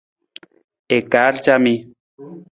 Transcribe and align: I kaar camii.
I 0.95 0.99
kaar 1.11 1.35
camii. 1.45 1.79